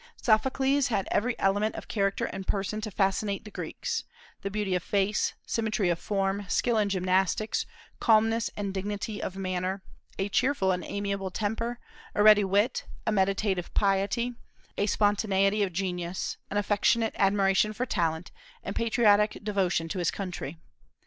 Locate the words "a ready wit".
12.15-12.87